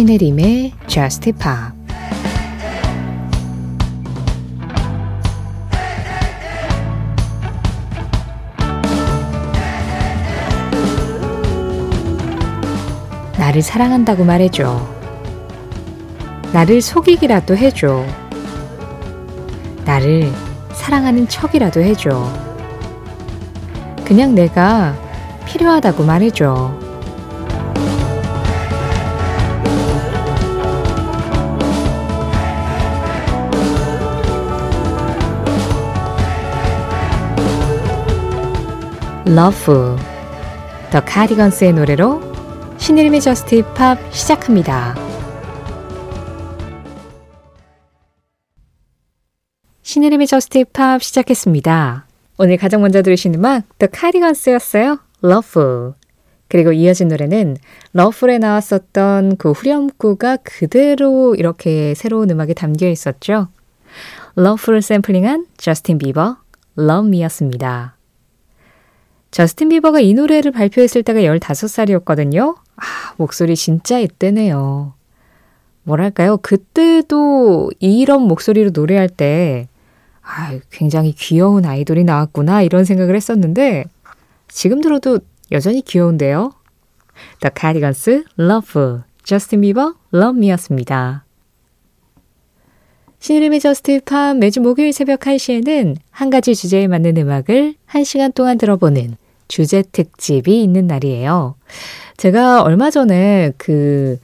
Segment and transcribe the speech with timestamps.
[0.00, 1.76] 신혜림의 Just Pop
[13.36, 14.80] 나를 사랑한다고 말해줘.
[16.54, 18.06] 나를 속이기라도 해줘.
[19.84, 20.32] 나를
[20.72, 22.26] 사랑하는 척이라도 해줘.
[24.06, 24.94] 그냥 내가
[25.44, 26.89] 필요하다고 말해줘.
[39.32, 39.96] Lovefool
[40.90, 42.20] The Cardigans의 노래로
[42.78, 44.96] 신혜림의 Just Pop 시작합니다.
[49.82, 52.06] 신혜림의 Just Pop 시작했습니다.
[52.38, 54.98] 오늘 가장 먼저 들으신 음악 The Cardigans였어요.
[55.22, 55.94] Lovefool
[56.48, 57.56] 그리고 이어진 노래는
[57.92, 63.46] Lovefool에 나왔었던 그 후렴구가 그대로 이렇게 새로운 음악에 담겨 있었죠.
[64.34, 66.38] Lovefool을 샘플링한 저스틴 비버,
[66.76, 67.99] Me였습니다.
[69.30, 72.56] 저스틴 비버가 이 노래를 발표했을 때가 15살이었거든요.
[72.76, 74.94] 아, 목소리 진짜 앳되네요.
[75.84, 76.36] 뭐랄까요?
[76.38, 79.68] 그때도 이런 목소리로 노래할 때,
[80.22, 83.84] 아, 굉장히 귀여운 아이돌이 나왔구나, 이런 생각을 했었는데,
[84.48, 85.20] 지금 들어도
[85.52, 86.52] 여전히 귀여운데요.
[87.40, 91.24] The Cardigans, Lovefool, 저스틴 비버, Love Me였습니다.
[93.20, 99.16] 신혜림의 Just Pop 매주 목요일 새벽 1시에는 한 가지 주제에 맞는 음악을 1시간 동안 들어보는
[99.50, 101.56] 주제 특집이 있는 날이에요.
[102.16, 104.18] 제가 얼마 전에 그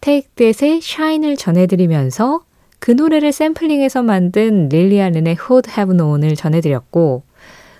[0.00, 2.40] Take That의 Shine을 전해드리면서
[2.80, 7.22] 그 노래를 샘플링해서 만든 릴리아른의 Who'd Have Known을 전해드렸고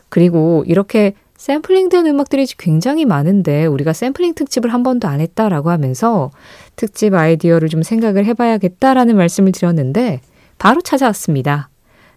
[0.09, 6.31] 그리고 이렇게 샘플링된 음악들이 굉장히 많은데 우리가 샘플링 특집을 한 번도 안 했다라고 하면서
[6.77, 10.21] 특집 아이디어를 좀 생각을 해봐야겠다라는 말씀을 드렸는데
[10.59, 11.69] 바로 찾아왔습니다.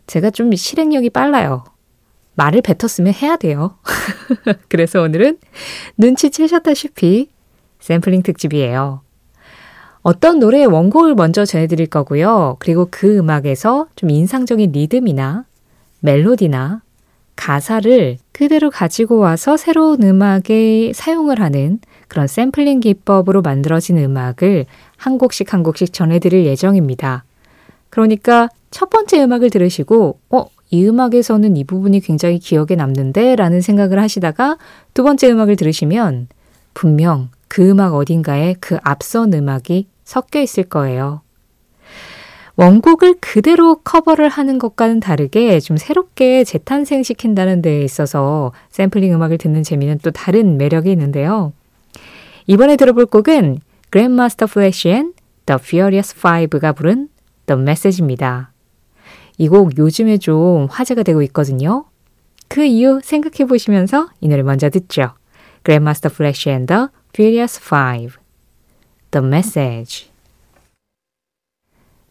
[0.06, 1.64] 제가 좀 실행력이 빨라요.
[2.36, 3.78] 말을 뱉었으면 해야 돼요.
[4.70, 5.38] 그래서 오늘은
[5.98, 7.30] 눈치채셨다시피
[7.80, 9.02] 샘플링 특집이에요.
[10.02, 12.58] 어떤 노래의 원곡을 먼저 전해드릴 거고요.
[12.60, 15.46] 그리고 그 음악에서 좀 인상적인 리듬이나
[16.02, 16.84] 멜로디나
[17.36, 24.66] 가사를 그대로 가지고 와서 새로운 음악에 사용을 하는 그런 샘플링 기법으로 만들어진 음악을
[24.98, 27.24] 한 곡씩 한 곡씩 전해드릴 예정입니다.
[27.90, 33.36] 그러니까 첫 번째 음악을 들으시고, 어, 이 음악에서는 이 부분이 굉장히 기억에 남는데?
[33.36, 34.58] 라는 생각을 하시다가
[34.94, 36.28] 두 번째 음악을 들으시면
[36.74, 41.22] 분명 그 음악 어딘가에 그 앞선 음악이 섞여 있을 거예요.
[42.58, 50.00] 원곡을 그대로 커버를 하는 것과는 다르게 좀 새롭게 재탄생시킨다는 데에 있어서 샘플링 음악을 듣는 재미는
[50.02, 51.52] 또 다른 매력이 있는데요.
[52.48, 53.60] 이번에 들어볼 곡은
[53.92, 55.14] Grandmaster Flash and
[55.46, 57.10] The Furious Five가 부른
[57.46, 58.55] The Message입니다.
[59.38, 61.86] 이 곡 요즘에 좀 화제가 되고 있거든요.
[62.48, 65.14] 그 이유 생각해 보시면서 이 노래 먼저 듣죠.
[65.64, 68.16] Grandmaster Flash and the Furious Five
[69.12, 70.10] The Message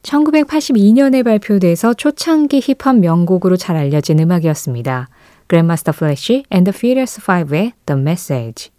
[0.02, 5.08] 1982년에 발표돼서 초창기 힙합 명곡으로 잘 알려진 음악이었습니다.
[5.48, 8.70] Grandmaster Flash and the Furious Five의 The Message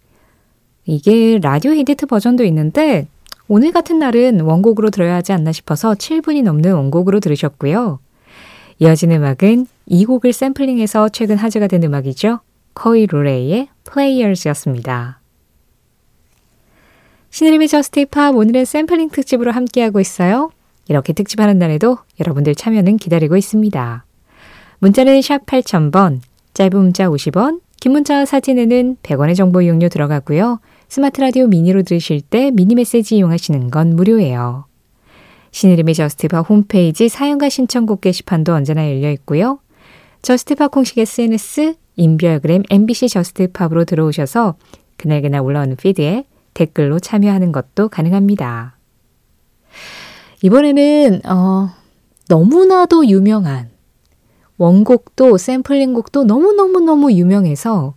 [0.84, 3.08] 이게 라디오 히디트 버전도 있는데
[3.48, 7.98] 오늘 같은 날은 원곡으로 들어야 하지 않나 싶어서 7분이 넘는 원곡으로 들으셨고요.
[8.78, 12.40] 이어진 음악은 이 곡을 샘플링해서 최근 화제가 된 음악이죠.
[12.74, 15.20] 코이 르레이의 Players였습니다.
[17.30, 20.50] 신혜림의 JUST POP 오늘은 샘플링 특집으로 함께하고 있어요.
[20.88, 24.04] 이렇게 특집하는 날에도 여러분들 참여는 기다리고 있습니다.
[24.78, 26.20] 문자는 샵 8000번,
[26.54, 30.60] 짧은 문자 50원, 긴 문자 사진에는 100원의 정보 이용료 들어가고요.
[30.88, 34.66] 스마트 라디오 mini로 들으실 때 미니 메시지 이용하시는 건 무료예요.
[35.56, 39.58] 신혜림의 JUST POP 홈페이지 사연과 신청곡 게시판도 언제나 열려 있고요.
[40.20, 44.56] JUST POP 공식 SNS, 인별그램 MBC JUST POP으로 들어오셔서
[44.98, 48.76] 그날그날 올라오는 feed에 댓글로 참여하는 것도 가능합니다.
[50.42, 51.70] 이번에는 어,
[52.28, 53.70] 너무나도 유명한
[54.58, 57.94] 원곡도 샘플링곡도 너무너무너무 유명해서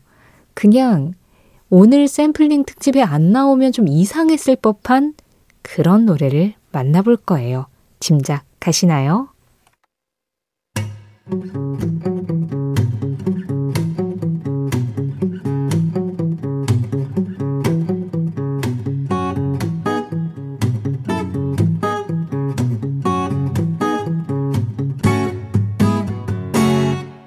[0.54, 1.14] 그냥
[1.70, 5.16] 오늘 샘플링 특집에 안 나오면 좀 이상했을 법한
[5.72, 7.68] 그런 노래를 만나볼 거예요.
[8.00, 9.30] 짐작가시나요?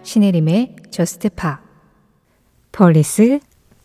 [0.02, 1.62] 신혜림의 Just Pop
[2.72, 3.38] 폴리스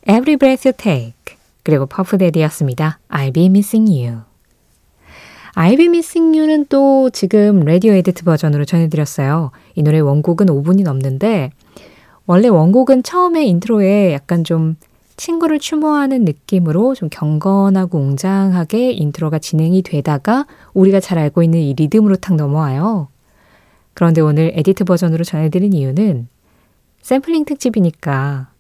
[0.08, 3.00] Every Breath You Take 그리고 퍼프 대디였습니다.
[3.10, 4.22] I'll Be Missing You
[5.58, 9.50] I'll Be Missing You는 또 지금 라디오 edit 버전으로 전해드렸어요.
[9.74, 11.50] 이 노래 원곡은 5분이 넘는데
[12.28, 14.76] 원래 원곡은 처음에 intro에 약간 좀
[15.16, 20.46] 친구를 추모하는 느낌으로 좀 경건하고 웅장하게 intro가 진행이 되다가
[20.76, 23.08] 우리가 잘 알고 있는 이 리듬으로 탁 넘어와요.
[23.96, 26.28] 그런데 오늘 edit 버전으로 전해드린 이유는
[27.02, 28.52] 샘플링 특집이니까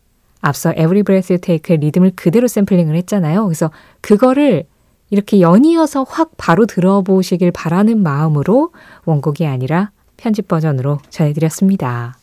[0.41, 3.45] 앞서 Every Breath You Take의 리듬을 그대로 샘플링을 했잖아요.
[3.45, 3.69] 그래서
[4.01, 4.65] 그거를
[5.09, 8.71] 이렇게 연이어서 확 바로 들어보시길 바라는 마음으로
[9.05, 12.17] 원곡이 아니라 편집 버전으로 전해드렸습니다.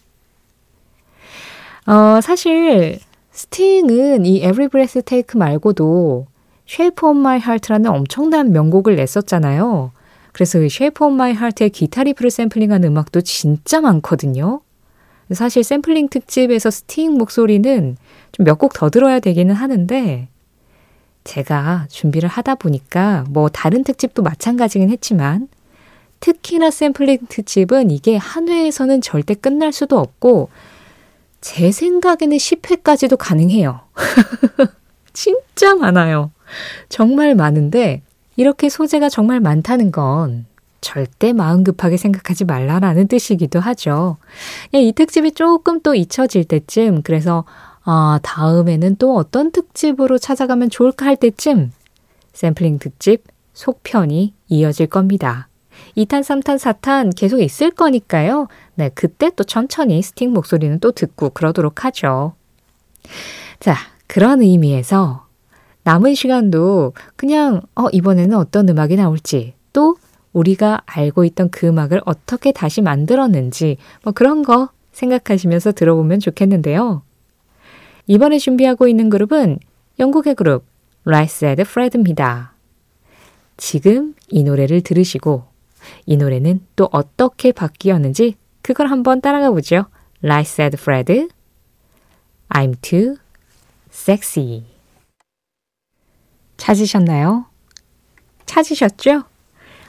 [1.87, 2.99] 어, 사실
[3.33, 6.27] 스팅은 이 Every Breath Take 말고도
[6.69, 9.93] Shape of My Heart라는 엄청난 명곡을 냈었잖아요.
[10.33, 14.61] 그래서 그 Shape of My Heart의 기타 riff를 샘플링한 음악도 진짜 많거든요.
[15.33, 17.97] 사실 샘플링 특집에서 스팅 목소리는
[18.33, 20.29] 좀 몇 곡 더 들어야 되기는 하는데
[21.25, 25.49] 제가 준비를 하다 보니까 뭐 다른 특집도 마찬가지긴 했지만
[26.21, 30.51] 특히나 샘플링 특집은 이게 한 회에서는 절대 끝날 수도 없고
[31.41, 33.81] 제 생각에는 10회까지도 가능해요.
[35.13, 36.31] 진짜 많아요.
[36.89, 38.03] 정말 많은데
[38.37, 40.47] 이렇게 소재가 정말 많다는 건
[40.81, 44.19] 절대 마음 급하게 생각하지 말라라는 뜻이기도 하죠.
[44.73, 47.45] 이 특집이 조금 또 잊혀질 때쯤 그래서
[47.85, 51.73] 아, 다음에는 또 어떤 특집으로 찾아가면 좋을까 할 때쯤
[52.33, 55.49] 샘플링 특집 속편이 이어질 겁니다.
[55.97, 58.49] 2탄, 3탄, 4탄 계속 있을 거니까요.
[58.75, 62.35] 네, 그때 또 천천히 스팅 목소리는 또 듣고 그러도록 하죠.
[63.61, 63.77] 자,
[64.07, 65.27] 그런 의미에서
[65.83, 69.97] 남은 시간도 그냥 어, 이번에는 어떤 음악이 나올지 또
[70.33, 77.03] 우리가 알고 있던 그 음악을 어떻게 다시 만들었는지 뭐 그런 거 생각하시면서 들어보면 좋겠는데요.
[78.07, 79.59] 이번에 준비하고 있는 그룹은
[79.99, 80.65] 영국의 그룹
[81.05, 82.53] Right Said Fred입니다.
[83.57, 85.45] 지금 이 노래를 들으시고
[86.07, 89.87] 이 노래는 또 어떻게 바뀌었는지 그걸 한번 따라가 보죠.
[90.23, 91.29] Right Said Fred
[92.49, 93.17] I'm too
[93.91, 94.65] sexy
[96.57, 97.47] 찾으셨나요?
[98.47, 99.25] 찾으셨죠?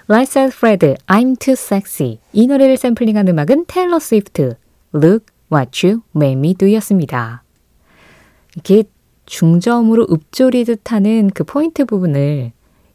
[0.08, 4.56] Right Said Fred I'm too sexy 이 노래를 샘플링한 음악은 테일러 스위프트
[4.94, 7.45] Look what you made me do였습니다.
[8.56, 8.84] 이게
[9.26, 12.52] 중점으로 읊조리듯 하는 그 포인트 부분을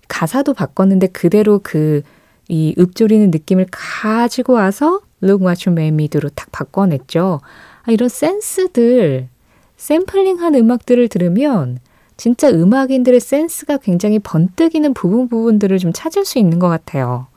[0.09, 2.03] 가사도 바꿨는데 그대로 그
[2.51, 7.41] 이 읊조리는 느낌을 가지고 와서 Look What You Made Me Do로 딱 바꿔냈죠.
[7.85, 9.29] 아, 이런 센스들,
[9.77, 11.79] 샘플링한 음악들을 들으면
[12.17, 17.29] 진짜 음악인들의 센스가 굉장히 번뜩이는 부분 부분들을 좀 찾을 수 있는 것 같아요.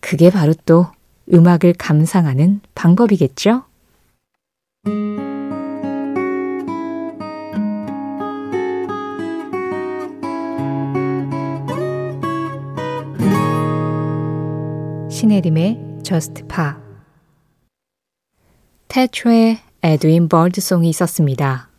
[0.00, 0.88] 그게 바로 또
[1.32, 3.62] 음악을 감상하는 방법이겠죠?
[15.32, 16.72] 신혜림의 JUST POP
[18.88, 21.70] 태초에 에드윈 버드송이 있었습니다.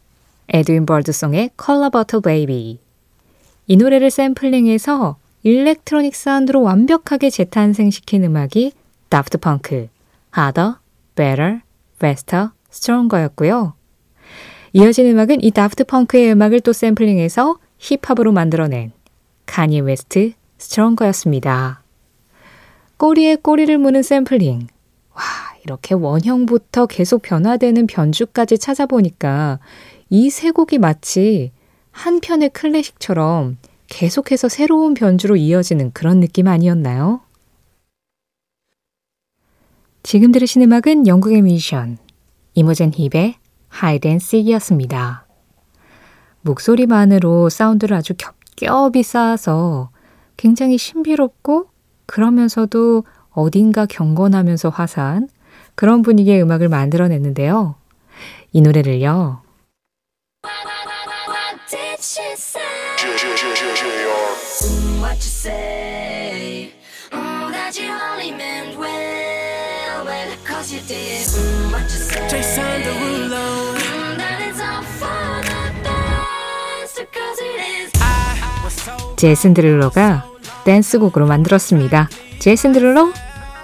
[0.49, 2.79] 에드윈 버드송의 Cola Bottle Baby
[3.67, 8.71] 이 노래를 샘플링해서 electronic 사운드로 완벽하게 재탄생시킨 음악이
[9.09, 9.89] 다프트 펑크,
[10.35, 10.75] Harder,
[11.15, 11.59] Better,
[11.97, 13.75] Faster, Stronger 였고요.
[14.73, 18.93] 이어진 음악은 이 다프트 펑크의 음악을 또 샘플링해서 힙합으로 만들어낸
[19.45, 21.82] 카니예 웨스트 Stronger였습니다.
[23.03, 24.67] 꼬리에 꼬리를 무는 샘플링.
[25.13, 25.21] 와,
[25.65, 29.59] 이렇게 원형부터 계속 변화되는 변주까지 찾아보니까
[30.09, 31.51] 이 세 곡이 마치
[31.91, 33.57] 한 편의 클래식처럼
[33.87, 37.19] 계속해서 새로운 변주로 이어지는 그런 느낌 아니었나요?
[40.03, 41.97] 지금 들으신 음악은 영국의 뮤지션
[42.53, 43.35] 이모젠 힙의
[43.67, 45.27] Hide and Seek이었습니다.
[46.39, 49.89] 목소리만으로 사운드를 아주 겹겹이 쌓아서
[50.37, 51.72] 굉장히 신비롭고
[52.05, 55.29] 그러면서도 어딘가 경건하면서 화사한
[55.75, 57.75] 그런 분위기의 음악을 만들어냈는데요.
[58.51, 59.41] 이 노래를요.
[79.15, 80.32] 제슨 드룰러가
[80.65, 82.09] 댄스곡으로 만들었습니다.
[82.39, 83.11] 제이슨 드룰러,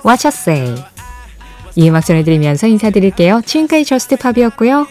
[0.05, 0.75] What You Say.
[1.75, 3.41] 이 음악 전해드리면서 인사드릴게요.
[3.45, 4.87] 지금까지 저스트 팝이었고요.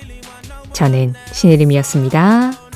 [0.72, 2.67] 저는 신혜림이었습니다.